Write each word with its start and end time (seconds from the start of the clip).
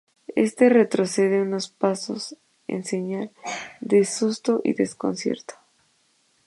Este 0.35 0.67
retrocede 0.69 1.43
unos 1.43 1.69
pasos 1.69 2.35
en 2.67 2.83
señal 2.85 3.29
de 3.81 4.03
susto 4.03 4.59
y 4.63 4.73
desconcierto. 4.73 5.53